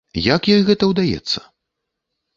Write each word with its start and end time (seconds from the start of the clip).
Як 0.35 0.49
ёй 0.55 0.63
гэта 0.69 0.89
ўдаецца? 0.93 1.39